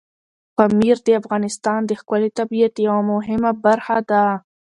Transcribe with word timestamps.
پامیر 0.55 0.97
د 1.07 1.09
افغانستان 1.21 1.79
د 1.85 1.91
ښکلي 1.99 2.29
طبیعت 2.39 2.73
یوه 2.87 3.01
مهمه 3.11 3.51
برخه 3.65 3.97
ده. 4.09 4.25